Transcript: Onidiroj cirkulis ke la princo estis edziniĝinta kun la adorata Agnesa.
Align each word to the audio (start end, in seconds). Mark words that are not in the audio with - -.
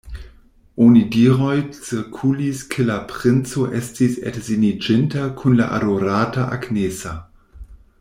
Onidiroj 0.85 1.57
cirkulis 1.81 2.63
ke 2.73 2.87
la 2.89 2.97
princo 3.13 3.67
estis 3.83 4.19
edziniĝinta 4.33 5.29
kun 5.43 5.61
la 5.63 5.73
adorata 5.81 6.53
Agnesa. 6.59 7.17